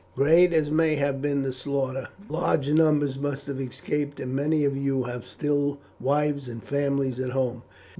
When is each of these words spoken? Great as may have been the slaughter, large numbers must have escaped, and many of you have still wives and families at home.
Great 0.15 0.51
as 0.51 0.71
may 0.71 0.95
have 0.95 1.21
been 1.21 1.43
the 1.43 1.53
slaughter, 1.53 2.07
large 2.27 2.71
numbers 2.71 3.19
must 3.19 3.45
have 3.45 3.61
escaped, 3.61 4.19
and 4.19 4.33
many 4.33 4.65
of 4.65 4.75
you 4.75 5.03
have 5.03 5.23
still 5.23 5.77
wives 5.99 6.47
and 6.49 6.63
families 6.63 7.19
at 7.19 7.29
home. 7.33 7.61